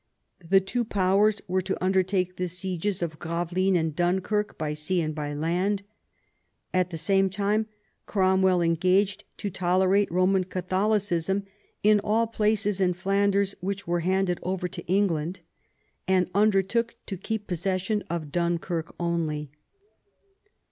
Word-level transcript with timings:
The 0.43 0.59
two 0.59 0.83
powers 0.83 1.43
were 1.47 1.61
to 1.61 1.77
undertake 1.79 2.37
the 2.37 2.47
sieges 2.47 3.03
of 3.03 3.19
Gravelines 3.19 3.77
and 3.77 3.95
Dunkirk 3.95 4.57
by 4.57 4.73
sea 4.73 4.99
and 4.99 5.13
by 5.13 5.35
land. 5.35 5.83
At 6.73 6.89
the 6.89 6.97
same 6.97 7.29
time 7.29 7.67
Cromwell 8.07 8.63
engaged 8.63 9.25
to 9.37 9.51
tolerate 9.51 10.09
Koman 10.09 10.49
Catholicism 10.49 11.43
in 11.83 11.99
all 11.99 12.25
places 12.25 12.81
in 12.81 12.93
Flanders 12.93 13.53
which 13.59 13.85
were 13.85 13.99
handed 13.99 14.39
over 14.41 14.67
to 14.69 14.83
England, 14.87 15.41
and 16.07 16.31
undertook 16.33 16.95
to 17.05 17.15
keep 17.15 17.45
possession 17.45 18.03
of 18.09 18.31
Dunkirk 18.31 18.95
only. 18.99 19.51